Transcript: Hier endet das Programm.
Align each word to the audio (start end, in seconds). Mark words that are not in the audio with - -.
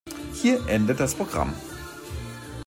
Hier 0.33 0.67
endet 0.67 0.99
das 0.99 1.13
Programm. 1.13 1.53